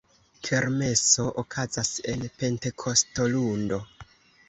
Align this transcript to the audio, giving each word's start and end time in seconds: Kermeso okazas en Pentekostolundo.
Kermeso 0.47 1.27
okazas 1.43 1.93
en 2.15 2.27
Pentekostolundo. 2.41 3.85